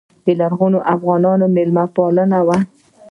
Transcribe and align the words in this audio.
لرغوني 0.39 0.79
افغانان 0.93 1.39
میلمه 1.55 1.83
پال 1.95 2.15
وو 2.45 2.55